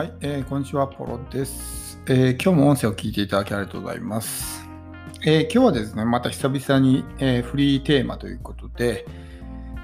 [0.00, 4.66] はい、えーこんにちは、ポロです、えー今日も音声を聞いていただきありがとうございます。
[5.26, 9.04] えー今日はですね、また久々に、えフリーテーマということで、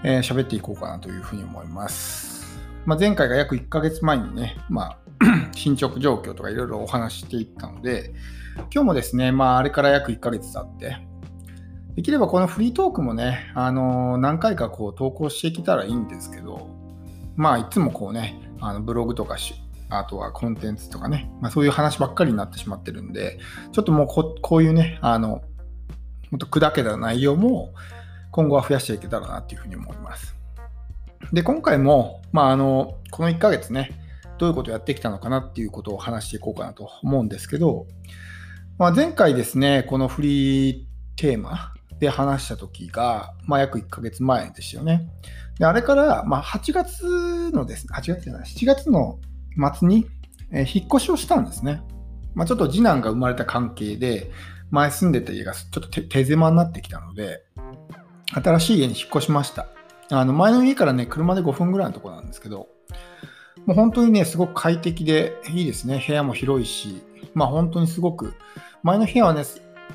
[0.05, 2.59] えー喋っていこうかなというふうに思います。
[2.87, 4.99] まあ、前回が約1ヶ月前にね、まあ、
[5.53, 8.15] 進捗状況とかいろいろお話していったので、
[8.73, 10.97] 今日もですね、まあ、あれから約1ヶ月経って、
[11.95, 16.71] できればこのフリートークもね、あの何回かこう投稿していけたらいいんですけど、
[17.35, 23.39] まあ、いつもこうね、あのブログとかし、あとはコンテンツとかね、まあ、そういう話ばっかりになってしまってるんで、
[23.73, 25.43] ちょっともうここういうね、あの、
[26.31, 27.73] もっと砕けた内容も
[28.33, 30.35] 今後は増やしていけたらなっていうふうに思います。
[31.33, 33.91] で、今回も、まあ、あの、この1ヶ月ね、
[34.39, 37.87] どういうことをやってきたのかなっていうことを話していこうかなと思うんですけど、
[38.79, 40.85] まあ、前回ですね、このフリー
[41.17, 45.09] テーマで話した時が、まあ、約1ヶ月前ですよね。
[45.59, 49.19] で、あれから、まあ、8月のですね、8月じゃない、7月の
[49.57, 50.07] 末に、
[50.53, 51.83] えー引っ越しをしたんですね。
[52.35, 54.31] まあ、ちょっと次男が生まれた関係で、
[54.71, 57.45] 前住んでた家がちょっと手狭になってきたので、
[58.33, 59.69] 新しい家に引っ越しました。
[60.11, 62.69] あの前の家からね、車で5分ぐらいのとこなんですけど、
[63.65, 66.05] もう本当にね、すごく快適でいいですね。
[66.07, 67.03] 部屋も広いし、
[67.35, 68.35] まあ本当にすごく、
[68.83, 69.43] 前の部屋はね、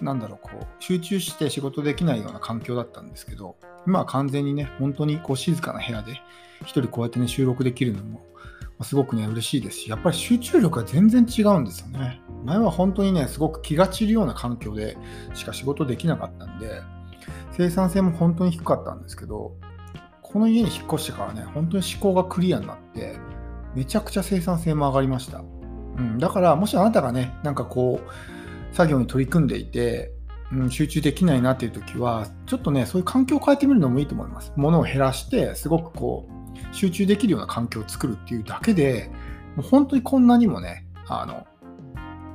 [0.02, 3.56] なんだろう、こう、集中して仕事できないような環境だったんですけど、
[3.88, 6.14] 今は完全にね、本当にこう静かな部屋で、
[6.64, 8.22] 一人こうやってね、収録できるのも、
[8.84, 12.22] すごくね、嬉しいですし、やっぱり集中力が全然違うんですよね。
[12.46, 14.98] 前は本当にね、すごく気が散るような環境で
[15.34, 16.82] しか仕事できなかったんで、
[17.52, 19.56] 生産性も本当に低かったんですけど、
[20.22, 23.18] この家に引っ越してからね、本当に思考がクリアになって、
[23.76, 25.44] めちゃくちゃ生産性も上がりました。
[25.98, 30.14] うん、だから、もしあなたがね、なんかこう、作業に取り組んでいて、
[30.54, 34.54] うん、集中できないなっていう時は、ちょっとね、そういう環境を変えてみるのもいいと思います。
[34.56, 36.41] 物を減らして、すごくこう、
[36.72, 39.10] 集中できるような環境を作るっていうだけで、
[39.56, 41.46] もう本当にこんなにもね、あの、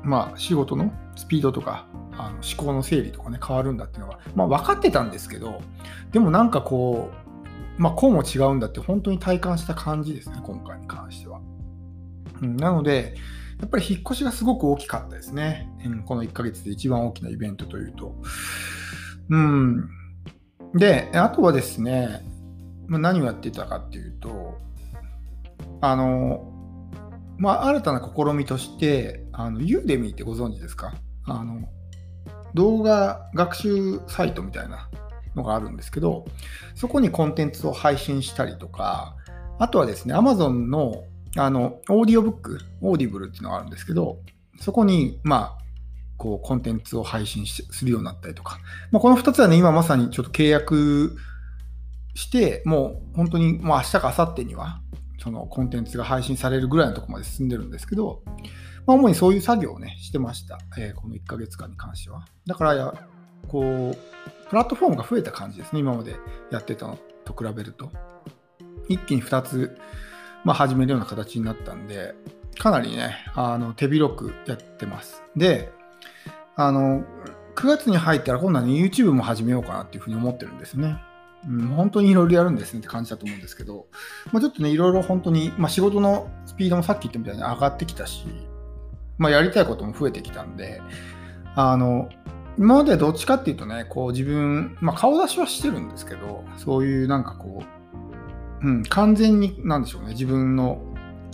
[0.02, 1.86] まあ、仕事のスピードとか、
[2.18, 5.60] あの思考の整理とかね、変わるんだっていうのが、まあ、分かってたんですけど、
[6.12, 7.10] でもなんかこ
[7.78, 11.40] う、まあ、こうも違うんだって本当に体感した感じですね、今回に関しては。
[12.40, 13.14] うん、なので、
[13.60, 15.68] やっぱり引っ越しがすごく大きかったですね。
[15.84, 18.14] うん、この1ヶ月で一番大きなイベントというと。
[19.30, 19.88] うん。
[20.74, 22.22] で、あとはですね、
[22.86, 24.58] ま、何をやってたかっていうと、
[25.80, 26.52] あの、
[27.38, 30.94] まあ、新たな試みとして、あの、ユーデミーってご存知ですか？
[31.26, 31.68] あの、
[32.54, 34.88] 動画学習サイトみたいな
[35.34, 36.24] のがあるんですけど、
[36.74, 39.16] そこにコンテンツを配信したりとか、
[39.58, 41.04] あとはですね、Amazon の
[41.38, 44.18] あのオーディオブック、 Audible っていうのがあるんですけど、
[44.58, 45.62] そこに、まあ、
[46.16, 48.58] こう、コンテンツを配信するようになったりとか、
[48.90, 51.14] まあ、この2つはね、今まさにちょっと契約
[52.16, 54.80] して、もう本当に、もう明日か明後日には、
[55.18, 58.22] そのコンテンツが配信されるぐらいのとこまで進んでるんですけど、
[58.86, 60.58] まあ、主にそういう作業をね、してました。
[60.78, 62.24] えーこの1ヶ月間に関しては。
[62.46, 62.94] だからや、
[63.48, 66.16] こう、プラットフォームが増えた感じですね、今まで
[66.50, 67.90] やってたのと比べると。
[68.88, 69.76] 一気に2つ、
[70.44, 72.14] まあ、始めるような形になったんで、
[72.58, 75.22] かなりね、あの手広くやってます。
[75.36, 75.72] で、
[76.54, 77.04] あの、
[77.56, 80.96] 9月に入ったら今度はね、YouTube も始めようかなっていうふうに思ってるんですね。
[81.48, 83.86] うん、本当にいろいろやるんですねって感じだと思うんですけど、
[84.32, 88.26] まあ、ちょっとね、いろいろ本当に、まあ、仕事のスピードもさっき言ったみたいに上がってきたし、
[89.18, 90.82] まあ、やりたいことも増えてきたんで、
[91.54, 92.08] あの、
[92.58, 97.62] 今までどっちかっていうとね、こう自分、まあ、顔出しはしてるんですけど、そういうなんかこ
[98.62, 100.82] う、うん、完全に、なんでしょうね、自分の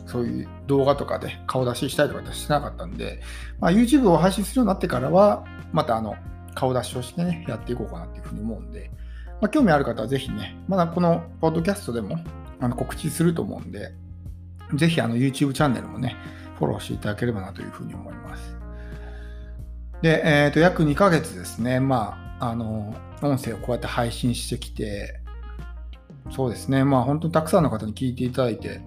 [0.07, 3.21] そういう動画とかで顔出ししたりとかしてなかったんで、
[3.61, 6.17] まあ、YouTube を配信するようになってからは、またあの、
[6.55, 8.91] 顔出しをしてね、やっていこうかなっていうふうに思うんで、
[9.43, 12.17] まあ、興味ある方はぜひね、まだこのポッドキャストでも
[12.61, 13.93] あの告知すると思うんで、
[14.75, 16.15] ぜひあの YouTube チャンネルもね、
[16.59, 18.57] フォローしていただければなというふうに思います。
[20.01, 25.21] で、えっ、と、約2ヶ月ですね、まあ、あの、音声をこうやって配信してきて、
[26.31, 28.81] そうですね、まあ本当にたくさんの方に聞いていただいて、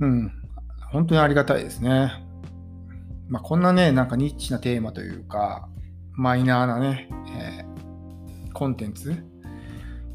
[0.00, 0.32] うん、
[0.90, 2.12] 本当にありがたいですね。
[3.28, 5.68] まあこんなね、なんかニッチなテーマというか、
[6.12, 7.70] マイナーなね、えー
[8.52, 9.16] コンテンツ、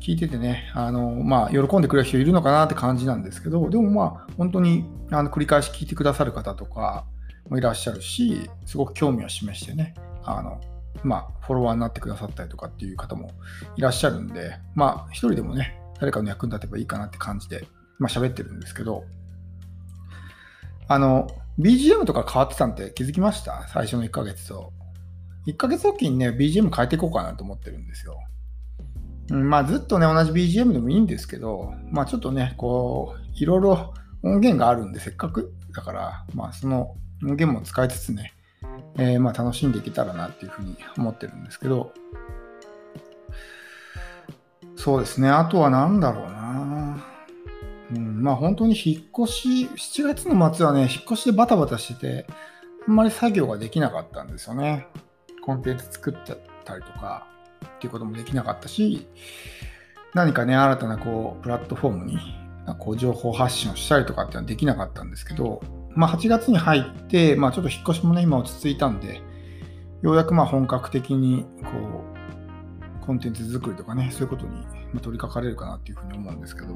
[0.05, 7.05] 聞いててね、あの、まあ喜んでくれる人いるのかなって感じなんですけど、でもまあ本当にあの繰り返し聞いてくださる方とか
[7.49, 10.61] もいらっしゃるし、すごく興味を示してね、あの、
[11.03, 13.31] まあ、フォロワーになってくださったりとかっていう方も
[13.77, 17.67] いらっしゃるんで、まあ、一人でもね、誰かの役に立てばいいかなって感じで、
[17.99, 19.03] まあ、喋ってるんですけど、
[20.87, 21.27] あの、
[21.59, 23.67] BGM とか変わってたんって気づきました？
[23.69, 24.71] 最初の1ヶ月と。
[25.47, 28.17] 1ヶ月おきにね、BGM 変えていこうかなと思ってるんですよ。
[29.31, 33.93] うん、まあ、ずっとね、同じ BGM でもいいんですけど、まあ、ちょっとね、こう、いろいろ
[34.23, 35.53] 音源があるんで、せっかく？
[35.73, 38.33] だから、まあ、その音源も使いつつね、
[38.97, 41.91] えー、まあ楽しんでいけたらなっていうふうに思ってるんですけど、
[44.75, 47.05] そうですね、あとは何だろうな。
[47.91, 52.27] うん、まあ本当に引っ越し、7月の末はね、引っ越しでバタバタしてて、
[52.87, 54.87] あんまり作業ができなかったんですよね。
[55.43, 57.27] コンテンツ作っちゃったりとか
[57.65, 59.07] っていうこともできなかったし、
[60.13, 62.19] 何かね、新たなこうプラットフォームに
[62.79, 65.61] こう情報発信をしたりとかっていうのはできなかったんですけど、
[65.95, 69.21] まあ、8月に入って、まあ、ちょっと引っ越しもね、今落ち着いたんで、
[70.01, 72.03] ようやくまあ本格的にこ
[73.01, 74.65] うコンテンツ作りとかね、そういうことに
[75.01, 76.75] 取り掛かれるかなっていうふうに思うんですけど、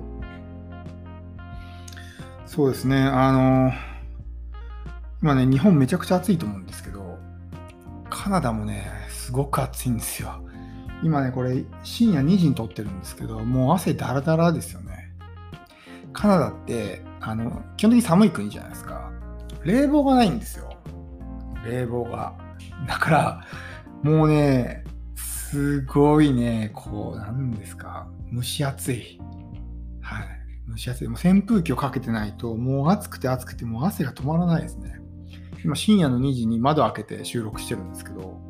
[2.46, 3.72] そうですね、あの、
[5.22, 7.18] 今ね、日本めちゃくちゃ暑いと思うんですけど、
[8.10, 10.42] カナダもね、すごく暑いんですよ。
[11.04, 15.12] 今ね、これ深夜2時に撮ってるんですけど、もう汗だらだらですよね。
[16.14, 19.12] カナダって、あの、基本的に寒い国じゃないですか。
[19.64, 20.70] 冷房がないんですよ。
[21.66, 22.34] 冷房が。
[22.88, 23.46] だから、
[24.04, 24.84] もうね、
[25.16, 29.20] すごいね、こう、なんですか、蒸し暑い。
[30.02, 30.28] はい。
[30.70, 31.08] 蒸し暑い。
[31.08, 35.00] もう扇風機をかけてないと、もう暑くて暑くて、もう汗が止まらないですね。
[35.64, 38.49] 今、深夜の2時に窓開けて収録してるんですけど、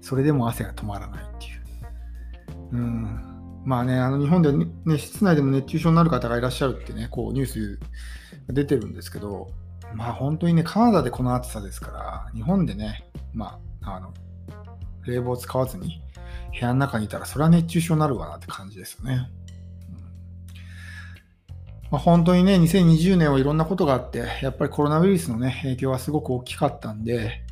[0.00, 1.58] それでも汗が止まらないっていう。
[2.72, 3.62] うん。
[3.64, 7.78] まあね、あの日本で、ね、室内でも熱中症になる方がいらっしゃるってね、こうニュース
[8.48, 9.50] 出てるんですけど、
[9.94, 13.04] まあ本当にね、カナダでこの暑さですから、日本でね、
[13.34, 14.14] まあ、あの、
[15.06, 16.02] 冷房使わずに
[16.52, 19.28] 部屋の中にいたら、それは熱中症になるわなって感じですよね。
[21.90, 27.42] まあ、本当にね、2020年はいろんなことがあって、やっぱりコロナウイルスのね、影響はすごく大きかったんで、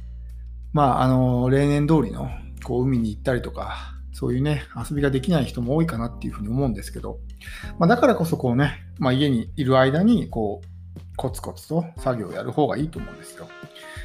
[0.76, 2.28] まあ、あの、例年通りの、
[2.62, 7.18] こう、海に行ったりとか、そういうね、遊びができない人も多いかなっていうふうに思うんですけど、
[7.78, 13.48] まあ、だからこそこうね、まあ、家にいる間に、こう、コツコツと作業をやる方がいいと思うんですよ。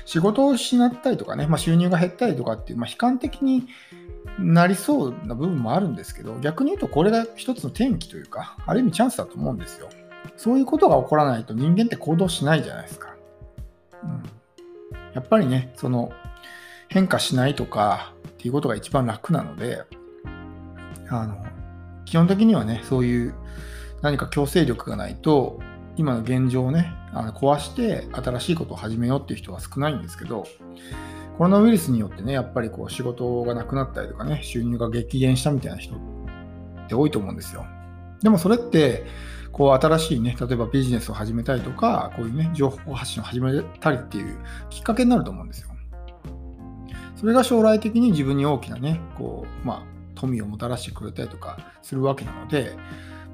[0.05, 3.67] 仕事を失ったりとかね、まあ、収入が減ったりとかっていう、まあ、悲観的に
[4.39, 9.89] なりそうな部分もあるんですけど、逆に言うとこれが一つの転機というか、ある意味チャンスだと思うんですよ。
[10.37, 13.13] そういうことが起こらないと人間って行動しないじゃないですか。
[14.03, 14.23] うん、
[15.13, 16.13] やっぱりね、その
[16.91, 19.83] 変化しないとかっていうことが一番楽なので、
[21.09, 21.43] あの
[22.03, 23.33] 基本的にはね、そういう
[24.01, 25.61] 何か強制力がないと、
[25.95, 30.45] 今の現状をね、あの壊して新しいことを始めようっていう人は少ないんですけど、
[31.37, 35.97] コロナウイルスによってね、やっぱりこう仕事がなくなったりとかね、収入が激減したみたいな人っ
[36.89, 37.65] て多いと思うんですよ。
[38.21, 39.05] でもそれって、
[39.53, 44.37] こう新しいね、例えばビジネスを始めたりとか、こういうね、情報発信を始めたりっていう
[44.69, 45.70] きっかけになると思うんですよ。
[47.21, 49.83] それが将来的に自分に大きなね、こう、まあ、
[50.15, 52.75] 富をもたらしてくれたりとかするわけなので、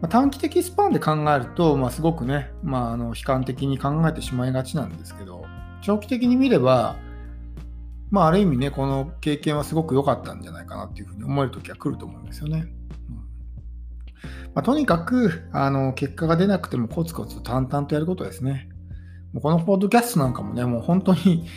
[0.02, 5.46] まあ、短期的スパンで考えると、まあ、すごくね、まあ、あの悲観的に考えてしまいがちなんですけど、
[5.82, 6.98] 長期的に見れば、
[8.12, 12.68] まあ、ある意味ね、この経験はすごく良かったんじゃないかなっていうふうに思える時は来ると思うんですよね。
[14.54, 18.68] まあ、とにかくあの結果が出なくてもコツコツ淡々とやることですね。
[19.32, 21.48] もうこのポッドキャストなんかもね、もう本当に、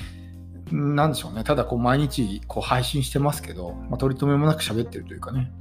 [0.71, 5.53] なんでしょうね、ただこう毎日こう配信してますけど、まあ、取り留めもなく喋ってるというかね、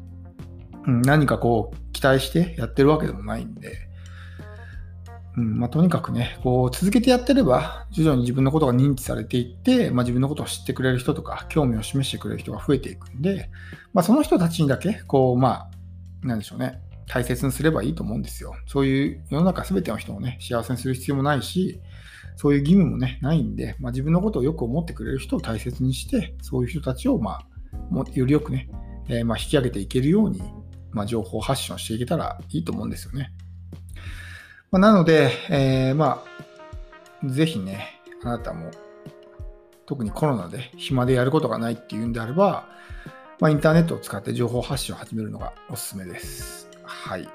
[0.85, 3.89] うん、何かこう期待してやってるわけでもないんで、
[5.37, 13.49] うんまあ、とにかくね、こう続けてやってれば、徐々に自分のことが認知されていって、まあ、自分のことを知ってくれる人とか、興味を示してくれる人が増えていくんで、
[13.93, 15.69] まあ、その人たちにだけ、こう、ま
[16.23, 18.53] あ、なんでしょうね、大切にすればいいと思うんですよ。
[18.67, 21.79] そういう世の中全ての人をね、幸せにする必要もないし、
[22.39, 27.45] そういう義務もね、ないんで、まあ、自分のことをよく思ってくれる人を大切にして、そういう人たちを、まあ、
[27.89, 28.69] もよりよくね、
[29.09, 30.41] えー、まあ引き上げていけるように、
[30.91, 33.33] まあ、情報発信をしていけたらいいと思うんですよね。
[34.71, 36.23] まあ、なので、えー、ま
[37.21, 38.71] あ、ぜひね、あなたも、
[39.85, 42.69] 特にコロナで暇でやることがないっていうんであれば、
[43.41, 46.69] まあ、インターネットを使って情報発信を始めるのがおすすめです。
[46.85, 47.23] はい。
[47.23, 47.29] で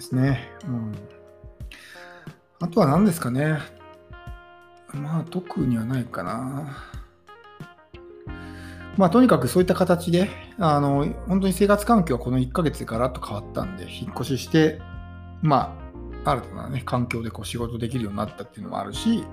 [0.00, 0.48] すね。
[0.66, 1.19] うん。
[2.62, 3.58] あとは何ですかね。
[4.92, 6.76] まあ、特にはないかな。
[8.98, 14.78] まあ、とにかくそういった形で、あの、本当に生活環境はこの1ヶ月でガラッと変わったんで、引っ越しして、
[15.40, 15.74] ま
[16.24, 19.24] あ、新たなね、環境でこう仕事できるようになったっていうのもあるし、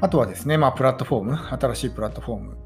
[0.00, 2.56] あとはですね、まあ、プラットフォーム、新しいプラットフォーム、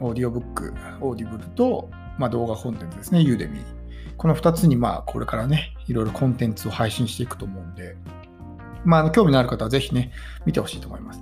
[0.00, 3.62] オーディオブック、 Audible と、まあ、動画コンテンツですね、 Udemy。
[4.16, 7.96] この2つに、まあ、これからね、いろいろコンテンツを配信していくと思うんで、
[8.86, 10.12] まあ、の興味のある方はぜひね、
[10.46, 11.20] 見てほしいと思います。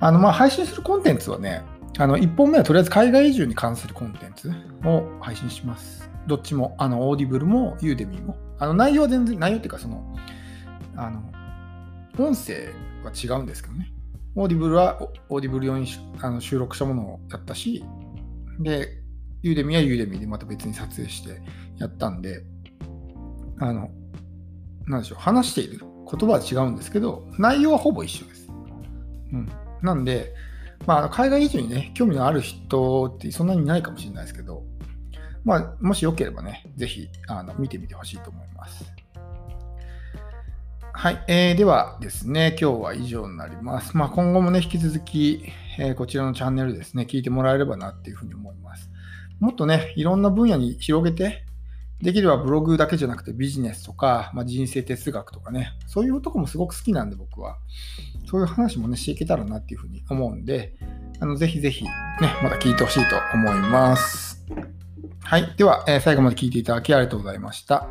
[0.00, 1.62] あの、まあ、配信するコンテンツはね、
[1.98, 4.50] あの、1本目はとりあえず海外移住に関するコンテンツ
[4.84, 6.10] を配信します。
[6.26, 8.36] どっちも、あの、 Audible も Udemy も。
[8.58, 10.16] あの、内容は全然、内容っていうか、その、
[10.96, 11.22] あの、
[12.18, 12.72] 音声
[13.04, 13.92] は違うんですけどね。
[14.36, 15.86] Audible は Audible 用に
[16.20, 17.84] あの収録したものをやったし、
[18.58, 18.88] で、
[19.42, 21.40] Udemy は Udemy でまた別に撮影して
[21.78, 22.44] やったんで、
[23.60, 23.90] あの、
[24.86, 25.84] なんでしょう、話している
[26.16, 28.48] 言葉は違うんですけど、内容はほぼ一緒です。
[29.32, 29.48] うん。
[29.82, 30.34] なんで、
[30.86, 34.62] まあ、海外移住にね、興味のある人ってそんなにないかもしれないですけど、
[35.44, 38.84] まあ、もしよければね、ぜひあの見てみてほしいと思います。
[40.96, 43.96] はい、えー、ではですね、今日は以上になります。
[43.96, 45.44] まあ、今後もね、引き続き、
[45.78, 48.90] えー、こちらのチャンネルですね、聞いてもらえればなっていうふうに思います。
[49.40, 51.44] もっとね、いろんな分野に広げて、
[52.02, 57.58] できればブログだけじゃなくてビジネスとか、まあ、人生哲学とかね、そういうとこもすごく好きなんで僕は、
[58.28, 60.74] そういう話もね、していけたらなっていうふうに思うんで、
[61.20, 61.90] あのぜひぜひね、
[62.42, 64.44] また聞いてほしいと思います。
[65.22, 65.54] はい。
[65.56, 67.88] では、えー、最後まで聞いていただきありがとうございました。